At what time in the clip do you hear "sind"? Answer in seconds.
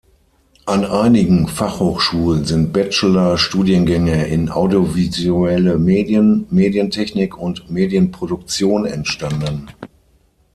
2.43-2.73